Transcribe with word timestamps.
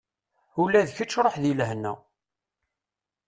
Ula 0.61 0.87
d 0.87 0.89
kečč 0.95 1.13
ruḥ 1.23 1.35
deg 1.43 1.55
lehna. 1.59 1.93